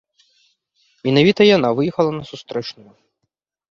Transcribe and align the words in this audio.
Менавіта 1.09 1.41
яна 1.55 1.69
выехала 1.83 2.11
на 2.19 2.23
сустрэчную. 2.35 2.91